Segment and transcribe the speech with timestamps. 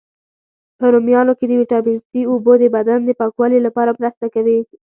[0.77, 4.57] په رومیانو کی د ویټامین C، اوبو د بدن د پاکوالي لپاره مرسته کوي.